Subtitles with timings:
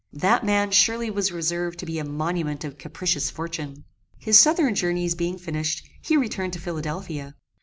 [0.13, 3.83] That man surely was reserved to be a monument of capricious fortune.
[4.17, 7.35] His southern journies being finished, he returned to Philadelphia.